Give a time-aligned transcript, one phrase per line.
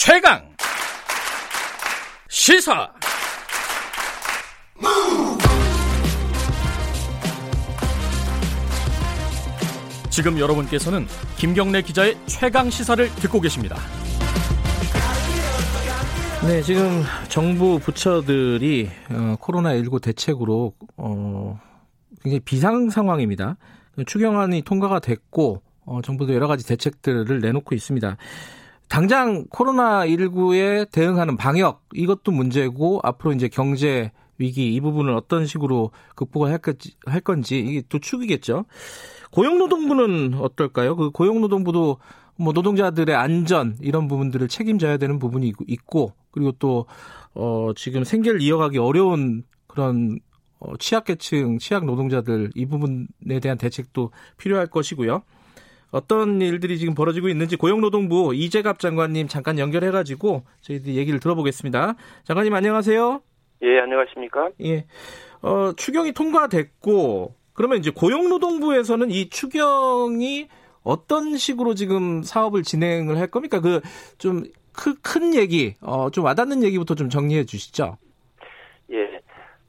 [0.00, 0.40] 최강
[2.28, 2.88] 시사
[10.08, 11.04] 지금 여러분께서는
[11.36, 13.74] 김경래 기자의 최강 시사를 듣고 계십니다.
[16.46, 21.60] 네, 지금 정부 부처들이 어, 코로나19 대책으로 어,
[22.22, 23.56] 굉장히 비상 상황입니다.
[24.06, 28.16] 추경안이 통과가 됐고 어, 정부도 여러 가지 대책들을 내놓고 있습니다.
[28.88, 36.50] 당장 코로나19에 대응하는 방역 이것도 문제고 앞으로 이제 경제 위기 이 부분을 어떤 식으로 극복을
[36.50, 38.64] 할 건지, 할 건지 이게 또 축이겠죠.
[39.32, 40.96] 고용노동부는 어떨까요?
[40.96, 41.98] 그 고용노동부도
[42.36, 46.86] 뭐 노동자들의 안전 이런 부분들을 책임져야 되는 부분이 있고 그리고 또
[47.34, 50.20] 어, 지금 생계를 이어가기 어려운 그런
[50.60, 55.22] 어, 취약계층, 취약 노동자들 이 부분에 대한 대책도 필요할 것이고요.
[55.90, 61.94] 어떤 일들이 지금 벌어지고 있는지 고용노동부 이재갑 장관님 잠깐 연결해가지고 저희들이 얘기를 들어보겠습니다.
[62.24, 63.22] 장관님 안녕하세요.
[63.62, 64.50] 예, 안녕하십니까?
[64.64, 64.86] 예.
[65.42, 70.48] 어, 추경이 통과됐고 그러면 이제 고용노동부에서는 이 추경이
[70.82, 73.60] 어떤 식으로 지금 사업을 진행을 할 겁니까?
[73.60, 73.80] 그
[74.18, 74.44] 좀
[75.02, 77.98] 큰 얘기, 어, 좀 와닿는 얘기부터 좀 정리해 주시죠.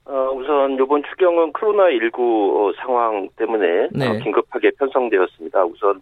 [0.10, 0.14] 예.
[0.14, 4.08] 어, 우선 이번 추경은 코로나19 상황 때문에 네.
[4.08, 5.66] 어, 긴급하게 편성되었습니다.
[5.66, 6.02] 우선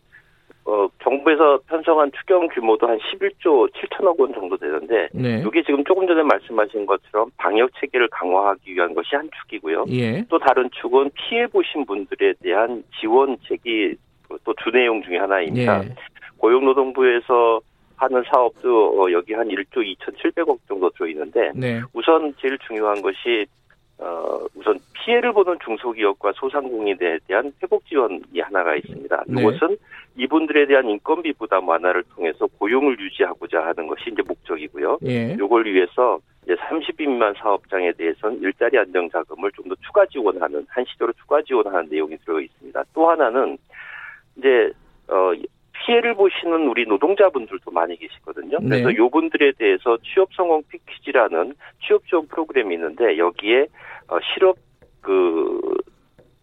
[0.66, 5.44] 어, 정부에서 편성한 추경 규모도 한 11조 7천억 원 정도 되는데 네.
[5.48, 9.86] 이게 지금 조금 전에 말씀하신 것처럼 방역 체계를 강화하기 위한 것이 한 축이고요.
[9.92, 10.26] 예.
[10.30, 13.96] 또 다른 축은 피해 보신 분들에 대한 지원책이
[14.44, 15.86] 또 주 내용 중에 하나입니다.
[15.86, 15.96] 예.
[16.38, 17.62] 고용노동부에서
[17.96, 21.82] 하는 사업도 어, 여기 한 1조 2,700억 정도 들어있는데 네.
[21.94, 23.46] 우선 제일 중요한 것이
[24.00, 29.24] 어, 우선 피해를 보는 중소기업과 소상공인에 대한 회복 지원이 하나가 있습니다.
[29.28, 29.42] 네.
[29.42, 29.78] 이것은
[30.16, 35.00] 이분들에 대한 인건비 부담 완화를 통해서 고용을 유지하고자 하는 것이 이제 목적이고요.
[35.06, 35.34] 예.
[35.34, 41.12] 이걸 위해서 이제 30인 미만 사업장에 대해서는 일자리 안정 자금을 좀 더 추가 지원하는 한시적으로
[41.14, 42.84] 추가 지원하는 내용이 들어 있습니다.
[42.94, 43.58] 또 하나는
[44.38, 44.72] 이제
[45.08, 45.32] 어
[45.88, 48.58] 피해를 보시는 우리 노동자분들도 많이 계시거든요.
[48.62, 48.70] 네.
[48.70, 48.96] 그래서 네.
[48.98, 51.54] 요분들에 대해서 취업 성공 패키지라는
[51.86, 53.68] 취업 지원 프로그램이 있는데 여기에
[54.10, 54.58] 어, 실업
[55.02, 55.60] 그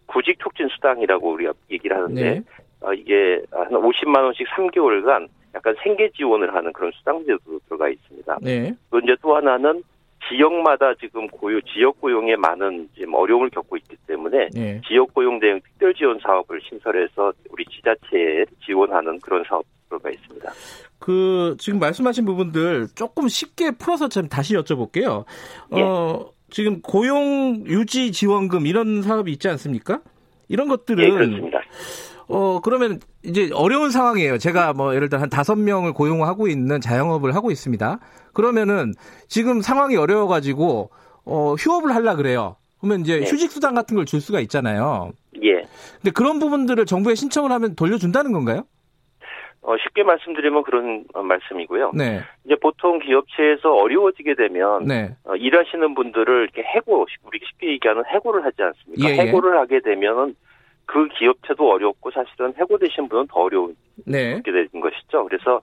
[0.06, 2.42] 구직 촉진 수당이라고 우리가 얘기를 하는데 네.
[2.80, 8.38] 어, 이게 한 50만 원씩 3개월간 약간 생계 지원을 하는 그런 수당 제도 들어가 있습니다.
[8.40, 8.74] 네.
[8.90, 9.82] 또 이제 또 하나는
[10.28, 14.80] 지역마다 지금 고용 지역 고용에 많은 지금 어려움을 겪고 있기 때문에 네.
[14.86, 20.52] 지역 고용 대응 특별 지원 사업을 신설해서 우리 지자체에 지원하는 그런 사업가 있습니다.
[20.98, 25.24] 그 지금 말씀하신 부분들 조금 쉽게 풀어서 좀 다시 여쭤볼게요.
[25.76, 25.82] 예.
[25.82, 30.00] 어 지금 고용 유지 지원금 이런 사업이 있지 않습니까?
[30.48, 31.58] 이런 것들은 예, 그렇습니다.
[32.28, 34.38] 어, 그러면 이제 어려운 상황이에요.
[34.38, 37.98] 제가 뭐 예를 들어 한 다섯 명을 고용하고 있는 자영업을 하고 있습니다.
[38.32, 38.94] 그러면은
[39.28, 40.90] 지금 상황이 어려워가지고,
[41.26, 42.56] 어, 휴업을 하려 그래요.
[42.80, 43.26] 그러면 이제 네.
[43.26, 45.12] 휴직 수당 같은 걸 줄 수가 있잖아요.
[45.42, 45.66] 예.
[45.96, 48.64] 근데 그런 부분들을 정부에 신청을 하면 돌려준다는 건가요?
[49.64, 51.92] 어, 쉽게 말씀드리면 그런 어, 말씀이고요.
[51.94, 52.20] 네.
[52.44, 55.16] 이제 보통 기업체에서 어려워지게 되면 네.
[55.24, 59.08] 어, 일하시는 분들을 이렇게 해고, 우리 쉽게 얘기하는 해고를 하지 않습니까?
[59.08, 59.16] 예, 예.
[59.28, 60.36] 해고를 하게 되면은
[60.86, 63.74] 그 기업체도 어렵고 사실은 해고되신 분은 더 어려운
[64.06, 64.40] 네.
[64.42, 65.24] 게 되는 것이죠.
[65.24, 65.60] 그래서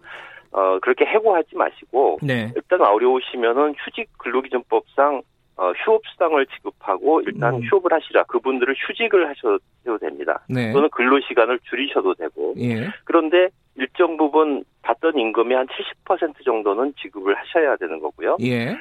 [0.51, 2.51] 어 그렇게 해고하지 마시고 네.
[2.55, 5.21] 일단 어려우시면은 휴직 근로기준법상
[5.61, 7.61] 어, 휴업 수당을 지급하고 일단 음.
[7.61, 8.23] 휴업을 하시라.
[8.23, 10.41] 그분들을 휴직을 하셔도 됩니다.
[10.49, 10.73] 네.
[10.73, 12.55] 또는 근로 시간을 줄이셔도 되고.
[12.57, 12.89] 예.
[13.03, 15.67] 그런데 일정 부분 받던 임금의 한
[16.07, 18.37] 70% 정도는 지급을 하셔야 되는 거고요.
[18.41, 18.75] 예.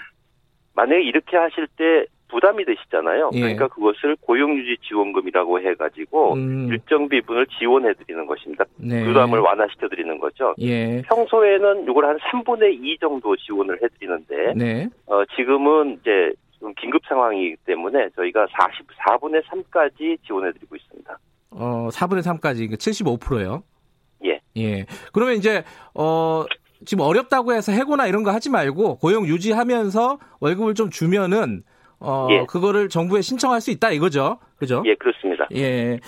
[0.74, 3.32] 만약에 이렇게 하실 때 부담이 되시잖아요.
[3.34, 3.40] 예.
[3.40, 6.68] 그러니까 그것을 고용유지 지원금이라고 해가지고 음.
[6.70, 8.64] 일정 비분을 지원해 드리는 것입니다.
[8.78, 9.04] 네.
[9.04, 10.54] 부담을 완화시켜 드리는 거죠.
[10.60, 11.02] 예.
[11.02, 14.88] 평소에는 이걸 한 3분의 2 정도 지원을 해 드리는데 네.
[15.06, 21.18] 어, 지금은 이제 좀 긴급 상황이기 때문에 저희가 44분의 3까지 지원해 드리고 있습니다.
[21.50, 23.62] 어, 4분의 3까지 75%예요.
[24.24, 24.40] 예.
[24.56, 24.86] 예.
[25.12, 26.44] 그러면 이제 어
[26.84, 31.62] 지금 어렵다고 해서 해고나 이런 거 하지 말고 고용 유지하면서 월급을 좀 주면은
[32.00, 32.46] 어, 예.
[32.46, 34.38] 그거를 정부에 신청할 수 있다 이거죠.
[34.56, 34.82] 그죠?
[34.86, 35.46] 예, 그렇습니다.
[35.54, 36.00] 예.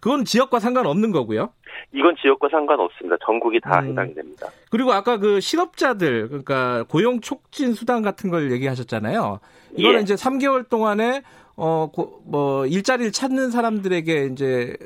[0.00, 1.50] 그건 지역과 상관없는 거고요.
[1.92, 3.16] 이건 지역과 상관없습니다.
[3.24, 3.90] 전국이 다 음.
[3.90, 4.48] 해당이 됩니다.
[4.70, 9.40] 그리고 아까 그 실업자들, 그러니까 고용 촉진 수당 같은 걸 얘기하셨잖아요.
[9.76, 10.02] 이거는 예.
[10.02, 11.22] 이제 3개월 동안에
[11.56, 14.76] 어, 고, 뭐, 일자리를 찾는 사람들에게 이제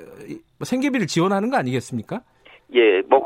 [0.64, 2.23] 생계비를 지원하는 거 아니겠습니까?
[2.75, 3.19] 예, 뭐,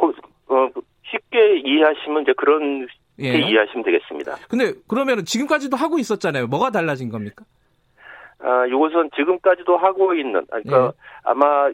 [0.48, 0.68] 어,
[1.04, 2.88] 쉽게 이해하시면 이제 그런
[3.20, 3.38] 예.
[3.38, 4.36] 이해하시면 되겠습니다.
[4.48, 6.46] 근데 그러면 지금까지도 하고 있었잖아요.
[6.48, 7.44] 뭐가 달라진 겁니까?
[8.38, 10.92] 아, 이것은 지금까지도 하고 있는, 그러니까 예.
[11.24, 11.70] 아마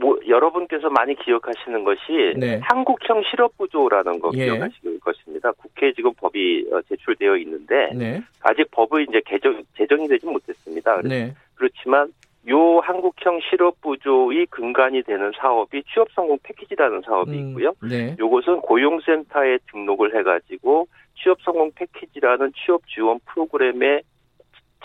[0.00, 2.60] 뭐 여러분께서 많이 기억하시는 것이 네.
[2.62, 4.44] 한국형 실업구조라는 거 예.
[4.46, 5.52] 기억하실 것입니다.
[5.52, 8.22] 국회에 지금 법이 어, 제출되어 있는데 네.
[8.40, 11.02] 아직 법이 이제 개정 제정이 되지 못했습니다.
[11.02, 11.34] 네.
[11.54, 12.10] 그렇지만
[12.48, 17.74] 요 한국형 실업 부조의 근간이 되는 사업이 취업 성공 패키지라는 사업이 음, 있고요.
[17.82, 18.16] 네.
[18.18, 24.00] 요것은 고용센터에 등록을 해가지고 취업 성공 패키지라는 취업 지원 프로그램에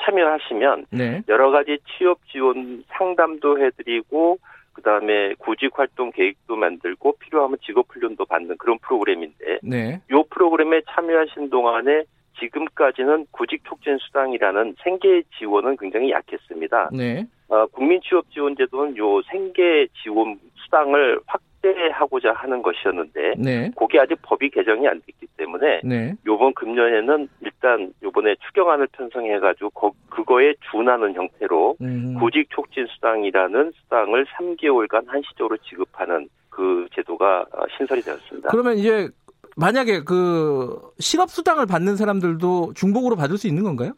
[0.01, 1.21] 참여하시면 네.
[1.29, 4.37] 여러 가지 취업 지원 상담도 해드리고
[4.73, 10.01] 그 다음에 구직 활동 계획도 만들고 필요하면 직업 훈련도 받는 그런 프로그램인데, 네.
[10.11, 12.03] 요 프로그램에 참여하신 동안에
[12.39, 16.89] 지금까지는 구직 촉진 수당이라는 생계 지원은 굉장히 약했습니다.
[16.93, 17.25] 네.
[17.47, 23.71] 어, 국민 취업 지원 제도는 요 생계 지원 수당을 확대하고자 하는 것이었는데, 네.
[23.77, 26.13] 그게 아직 법이 개정이 안 됐기 때문에, 네.
[26.25, 32.15] 요번 금년에는 일단 요번에 추경안을 편성해 가지고 거, 그거에 준하는 형태로 음.
[32.19, 38.49] 구직 촉진 수당이라는 수당을 3개월간 한시적으로 지급하는 그 제도가 어, 신설이 되었습니다.
[38.49, 39.09] 그러면 이제
[39.55, 43.93] 만약에 그 실업 수당을 받는 사람들도 중복으로 받을 수 있는 건가요?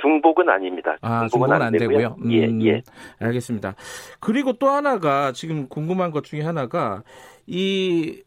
[0.00, 0.96] 중복은 아닙니다.
[1.00, 2.16] 아, 중복은, 안, 안 되고요.
[2.24, 2.82] 음, 예, 예.
[3.20, 3.74] 알겠습니다.
[4.18, 7.04] 그리고 또 하나가 지금 궁금한 것 중에 하나가
[7.46, 8.22] 이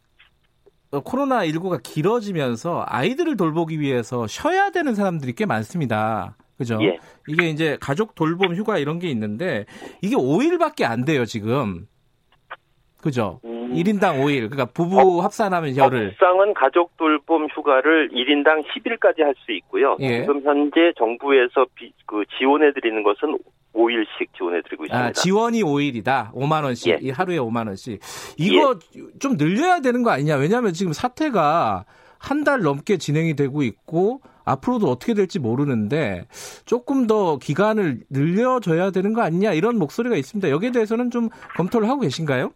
[1.03, 6.37] 코로나 19가 길어지면서 아이들을 돌보기 위해서 쉬어야 되는 사람들이 꽤 많습니다.
[6.57, 6.79] 그죠?
[6.81, 6.97] 예.
[7.27, 9.65] 이게 이제 가족 돌봄 휴가 이런 게 있는데
[10.01, 11.87] 이게 5일밖에 안 돼요, 지금.
[13.05, 13.39] 그죠?
[13.45, 13.71] 음.
[13.75, 14.49] 1인당 5일.
[14.49, 16.09] 그러니까 부부 어, 합산하면 열흘.
[16.09, 19.95] 법상은 가족 돌봄 휴가를 1인당 10일까지 할 수 있고요.
[19.99, 20.21] 예.
[20.21, 23.37] 지금 현재 정부에서 비, 그 지원해 드리는 것은
[23.75, 24.97] 5일씩 지원해 드리고 있습니다.
[25.07, 26.31] 아, 지원이 5일이다.
[26.33, 26.97] 5만 원씩.
[27.03, 27.11] 예.
[27.11, 27.99] 하루에 5만 원씩.
[28.37, 29.01] 이거 예.
[29.19, 30.35] 좀 늘려야 되는 거 아니냐?
[30.37, 31.85] 왜냐하면 지금 사태가
[32.17, 36.25] 한 달 넘게 진행이 되고 있고 앞으로도 어떻게 될지 모르는데
[36.65, 40.49] 조금 더 기간을 늘려줘야 되는 거 아니냐 이런 목소리가 있습니다.
[40.49, 42.51] 여기에 대해서는 좀 검토를 하고 계신가요?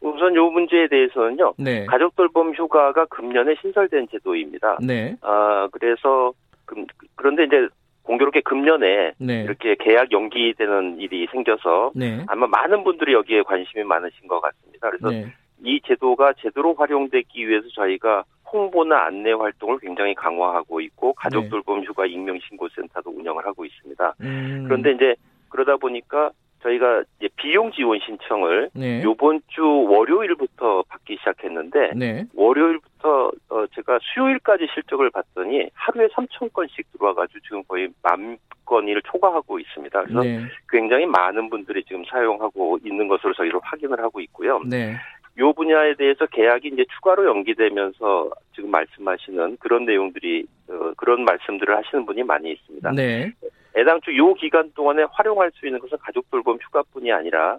[0.00, 1.54] 우선 요 문제에 대해서는요.
[1.58, 1.84] 네.
[1.86, 4.78] 가족 돌봄 휴가가 금년에 신설된 제도입니다.
[4.82, 5.16] 네.
[5.20, 6.32] 아 그래서
[6.64, 6.86] 금,
[7.16, 7.68] 그런데 이제
[8.02, 9.42] 공교롭게 금년에 네.
[9.42, 12.24] 이렇게 계약 연기되는 일이 생겨서 네.
[12.28, 14.90] 아마 많은 분들이 여기에 관심이 많으신 것 같습니다.
[14.90, 15.32] 그래서 네.
[15.62, 21.48] 이 제도가 제대로 활용되기 위해서 저희가 홍보나 안내 활동을 굉장히 강화하고 있고 가족 네.
[21.50, 24.14] 돌봄 휴가 익명 신고 센터도 운영을 하고 있습니다.
[24.22, 24.64] 음.
[24.66, 25.14] 그런데 이제
[25.50, 26.30] 그러다 보니까
[26.62, 27.02] 저희가
[27.36, 29.02] 비용 지원 신청을 네.
[29.02, 32.24] 요번 주 월요일부터 받기 시작했는데 네.
[32.34, 39.58] 월요일부터 어 제가 수요일까지 실적을 봤더니 하루에 3천 건씩 들어와가지고 지금 거의 만 건을 초과하고
[39.58, 40.02] 있습니다.
[40.02, 40.44] 그래서 네.
[40.68, 44.60] 굉장히 많은 분들이 지금 사용하고 있는 것으로 저희로 확인을 하고 있고요.
[44.64, 44.96] 네.
[45.38, 52.04] 요 분야에 대해서 계약이 이제 추가로 연기되면서 지금 말씀하시는 그런 내용들이 어, 그런 말씀들을 하시는
[52.04, 52.92] 분이 많이 있습니다.
[52.92, 53.32] 네.
[53.76, 57.58] 애당초 요 기간 동안에 활용할 수 있는 것은 가족 돌봄 휴가뿐이 아니라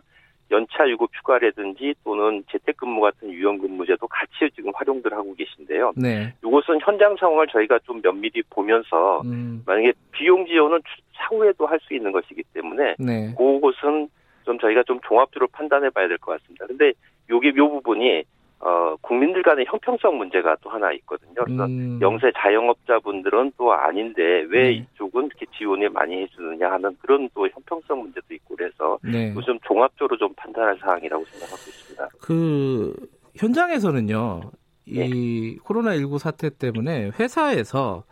[0.51, 5.93] 연차 유급 휴가라든지 또는 재택근무 같은 유연근무제도 같이 지금 활용들 하고 계신데요.
[5.95, 6.33] 네.
[6.45, 9.63] 이것은 현장 상황을 저희가 좀 면밀히 보면서 음.
[9.65, 10.81] 만약에 비용 지원은
[11.15, 13.33] 차후에도 할 수 있는 것이기 때문에 네.
[13.37, 14.09] 그것은
[14.43, 16.65] 좀 저희가 좀 종합적으로 판단해 봐야 될 것 같습니다.
[16.67, 16.91] 근데
[17.29, 18.23] 요게 요 부분이
[18.61, 21.33] 어, 국민들 간의 형평성 문제가 또 하나 있거든요.
[21.43, 21.99] 그래서 음.
[21.99, 24.71] 영세 자영업자분들은 또 아닌데 왜 네.
[24.71, 29.33] 이쪽은 이렇게 지원을 많이 해주느냐 하는 그런 또 형평성 문제도 있고 그래서 네.
[29.35, 32.09] 요즘 종합적으로 좀 판단할 사항이라고 생각하고 있습니다.
[32.21, 32.93] 그
[33.35, 34.41] 현장에서는요.
[34.85, 35.63] 이 네.
[35.63, 38.03] 코로나19 사태 때문에 회사에서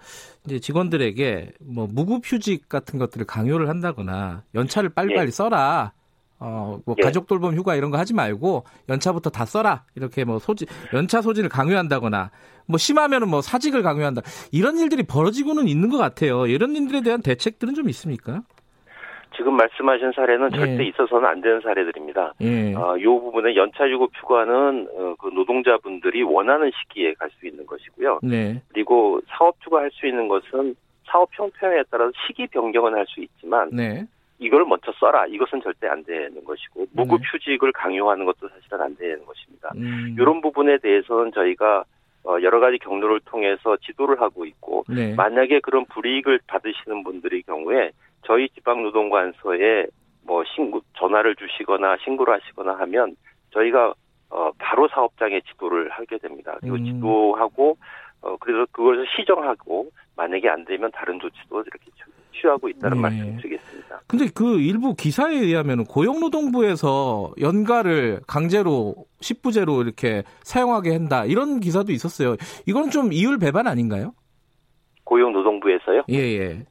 [0.45, 5.31] 이제 직원들에게 뭐 무급휴직 같은 것들을 강요를 한다거나 연차를 빨리빨리 네.
[5.31, 5.93] 써라.
[6.39, 7.03] 어, 뭐 예.
[7.03, 9.83] 가족 돌봄 휴가 이런 거 하지 말고 연차부터 다 써라.
[9.95, 12.31] 이렇게 뭐 소지 연차 소진을 강요한다거나
[12.67, 14.21] 뭐 심하면은 뭐 사직을 강요한다.
[14.51, 16.45] 이런 일들이 벌어지고는 있는 것 같아요.
[16.47, 18.41] 이런 일들에 대한 대책들은 좀 있습니까?
[19.35, 20.57] 지금 말씀하신 사례는 예.
[20.57, 22.33] 절대 있어서는 안 되는 사례들입니다.
[22.41, 22.73] 예.
[22.75, 28.19] 어, 이 부분에 연차 유급 휴가는 어, 그 노동자분들이 원하는 시기에 갈 수 있는 것이고요.
[28.23, 28.61] 네.
[28.73, 33.69] 그리고 사업 주가 할 수 있는 것은 사업 형편에 따라서 시기 변경은 할 수 있지만
[33.71, 34.05] 네.
[34.39, 35.25] 이걸 먼저 써라.
[35.27, 37.27] 이것은 절대 안 되는 것이고 무급 네.
[37.31, 39.71] 휴직을 강요하는 것도 사실은 안 되는 것입니다.
[39.75, 40.15] 음.
[40.17, 41.83] 이런 부분에 대해서는 저희가
[42.23, 45.13] 어, 여러 가지 경로를 통해서 지도를 하고 있고 네.
[45.15, 47.91] 만약에 그런 불이익을 받으시는 분들의 경우에
[48.25, 49.87] 저희 지방노동관서에
[50.25, 53.15] 뭐 신고 전화를 주시거나 신고를 하시거나 하면
[53.51, 53.93] 저희가
[54.29, 56.57] 어, 바로 사업장에 지도를 하게 됩니다.
[56.61, 56.85] 그리고 음.
[56.85, 57.77] 지도하고
[58.21, 61.89] 어, 그래서 그것을 시정하고 만약에 안 되면 다른 조치도 이렇게
[62.39, 63.01] 취하고 있다는 네.
[63.01, 63.68] 말씀 드리겠습니다.
[64.09, 72.35] 근데 그 일부 기사에 의하면 고용노동부에서 연가를 강제로 10부제로 이렇게 사용하게 한다 이런 기사도 있었어요.
[72.65, 74.13] 이건 좀 이율 배반 아닌가요?
[75.03, 76.05] 고용노동부에서요?
[76.09, 76.65] 예, 예.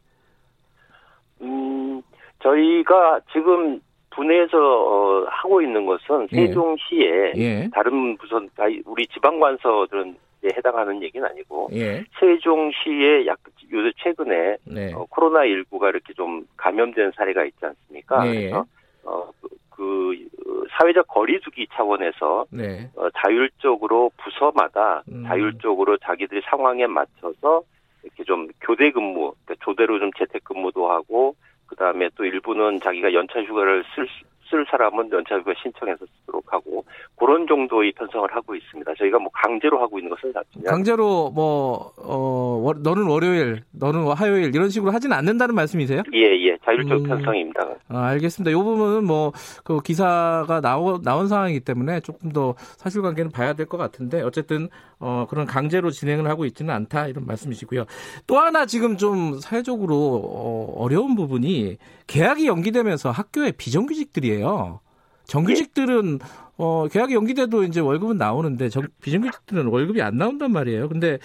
[1.41, 2.03] 음,
[2.43, 3.81] 저희가 지금
[4.19, 6.47] 군에서 어, 하고 있는 것은 예.
[6.47, 7.69] 세종시에 예.
[7.73, 8.41] 다른 부서
[8.85, 10.17] 우리 지방관서들은
[10.57, 12.05] 해당하는 얘기는 아니고 예.
[12.19, 13.39] 세종시에 약
[13.73, 14.93] 요새 최근에 네.
[14.93, 18.25] 어, 코로나 19가 이렇게 좀 감염된 사례가 있지 않습니까?
[18.25, 18.35] 네.
[18.35, 18.65] 그래서
[19.05, 22.91] 어, 그, 그 사회적 거리두기 차원에서 네.
[22.97, 25.25] 어, 자율적으로 부서마다 음.
[25.29, 27.63] 자율적으로 자기들이 상황에 맞춰서
[28.03, 31.37] 이렇게 좀 교대 근무, 그러니까 조대로 좀 재택 근무도 하고
[31.69, 34.09] 그 다음에 또 일부는 자기가 연차 휴가를 쓸,
[34.51, 36.85] 쓸 사람은 연차 휴가 신청해서 쓰도록 하고
[37.17, 38.95] 그런 정도의 편성을 하고 있습니다.
[38.99, 44.69] 저희가 뭐 강제로 하고 있는 것은 아니면 강제로 뭐 어, 너는 월요일, 너는 화요일 이런
[44.69, 46.03] 식으로 하지는 않는다는 말씀이세요?
[46.15, 46.57] 예, 예.
[46.65, 47.69] 자율적 음, 편성입니다.
[47.89, 48.51] 아, 알겠습니다.
[48.51, 49.33] 이 부분은 뭐
[49.65, 55.27] 그 기사가 나오, 나온 상황이기 때문에 조금 더 사실관계는 봐야 될 것 같은데 어쨌든 어,
[55.29, 57.85] 그런 강제로 진행을 하고 있지는 않다 이런 말씀이시고요.
[58.27, 61.77] 또 하나 지금 좀 사회적으로 어, 어려운 부분이
[62.07, 64.81] 계약이 연기되면서 학교의 비정규직들이에요.
[65.29, 66.19] 정규직들은
[66.57, 70.89] 어, 계약이 연기돼도 이제 월급은 나오는데 정, 비정규직들은 월급이 안 나온단 말이에요.
[70.89, 71.19] 근데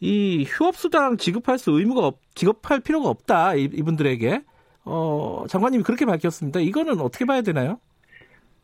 [0.00, 4.42] 이 휴업수당 지급할 수 의무가 없, 지급할 필요가 없다 이, 이분들에게
[4.84, 6.60] 어, 장관님이 그렇게 밝혔습니다.
[6.60, 7.78] 이거는 어떻게 봐야 되나요?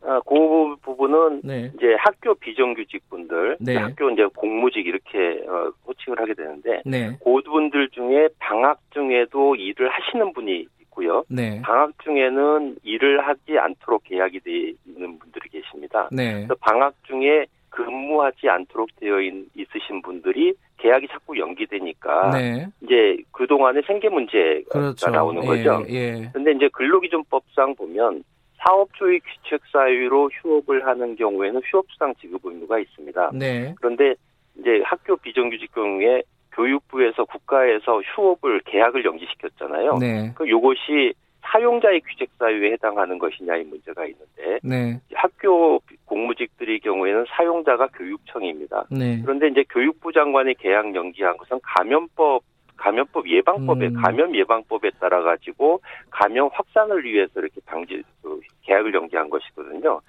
[0.04, 1.70] 아, 그 부분은 네.
[1.76, 3.76] 이제 학교 비정규직 분들, 네.
[3.76, 7.16] 학교 이제 공무직 이렇게 어, 호칭을 하게 되는데, 네.
[7.22, 11.24] 그분들 중에 방학 중에도 일을 하시는 분이 있고요.
[11.28, 11.60] 네.
[11.62, 16.08] 방학 중에는 일을 하지 않도록 계약이 되어 있는 분들이 계십니다.
[16.12, 16.34] 네.
[16.34, 19.32] 그래서 방학 중에 근무하지 않도록 되어 있,
[19.74, 22.66] 으신 분들이 계약이 자꾸 연기되니까 네.
[22.82, 25.10] 이제 그 동안에 생계 문제가 그렇죠.
[25.10, 25.82] 나오는 거죠.
[25.88, 26.30] 예, 예.
[26.32, 28.24] 근데 이제 근로기준법상 보면
[28.58, 33.30] 사업주의 귀책 사유로 휴업을 하는 경우에는 휴업수당 지급 의무가 있습니다.
[33.34, 33.74] 네.
[33.78, 34.14] 그런데
[34.58, 36.22] 이제 학교 비정규직 경우에
[36.52, 39.98] 교육부에서 국가에서 휴업을 계약을 연기시켰잖아요.
[39.98, 40.32] 네.
[40.34, 45.00] 그 요것이 사용자의 귀책 사유에 해당하는 것이냐의 문제가 있는데 네.
[45.12, 48.84] 학교 공무직들의 경우에는 사용자가 교육청입니다.
[48.90, 49.20] 네.
[49.22, 52.42] 그런데 이제 교육부 장관이 계약 연기한 것은 감염법
[52.76, 53.94] 감염법 예방법에 음.
[53.94, 55.80] 감염 예방법에 따라 가지고
[56.10, 60.00] 감염 확산을 위해서 이렇게 방지 그 계약을 연기한 것이거든요.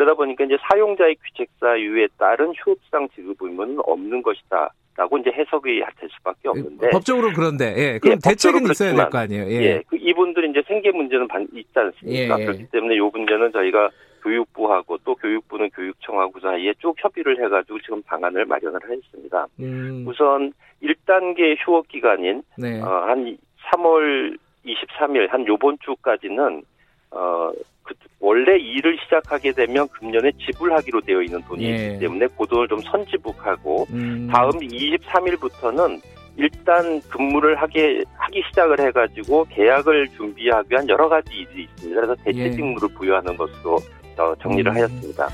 [0.00, 4.72] 그러다 보니까 이제 사용자의 귀책 사유에 따른 휴업상 지급 의무는 없는 것이다.
[4.96, 9.18] 라고 이제 해석이 될 수밖에 없는데 법적으로 그런데 예 그럼 예, 대책은 있어야 될 거
[9.18, 12.44] 아니에요 예, 예 그 이분들이 이제 생계 문제는 있지 않습니까 예, 예.
[12.44, 13.88] 그렇기 때문에 이 문제는 저희가
[14.22, 19.46] 교육부하고 또 교육부는 교육청하고 사이에 쭉 협의를 해가지고 지금 방안을 마련을 했습니다.
[19.60, 20.04] 음.
[20.06, 20.52] 우선
[20.82, 22.82] 1단계 휴업 기간인 네.
[22.82, 23.38] 어, 한
[23.72, 26.62] 3월 23일 한 요번 주까지는
[27.10, 27.50] 어,
[27.82, 31.86] 그, 원래 일을 시작하게 되면 금년에 지불하기로 되어 있는 돈이 예.
[31.86, 34.28] 있기 때문에 그 돈을 좀 선지북하고 음.
[34.30, 36.00] 다음 23일부터는
[36.36, 42.00] 일단 근무를 하게 하기 시작을 해가지고 계약을 준비하기 위한 여러 가지 일이 있습니다.
[42.00, 42.50] 그래서 대체 예.
[42.50, 43.78] 직무를 부여하는 것으로
[44.16, 44.76] 어, 정리를 음.
[44.76, 45.28] 하였습니다.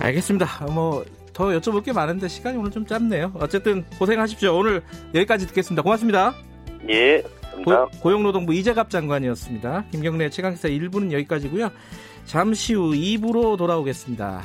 [0.00, 0.46] 알겠습니다.
[0.72, 1.04] 뭐
[1.34, 3.32] 더 여쭤볼 게 많은데 시간이 오늘 좀 짧네요.
[3.34, 4.56] 어쨌든 고생하십시오.
[4.56, 4.82] 오늘
[5.14, 5.82] 여기까지 듣겠습니다.
[5.82, 6.32] 고맙습니다.
[6.88, 7.22] 예.
[7.62, 9.84] 고, 고용노동부 이재갑 장관이었습니다.
[9.90, 11.70] 김경래 최강기사 1부는 여기까지고요.
[12.24, 14.42] 잠시 후 2부로 돌아오겠습니다.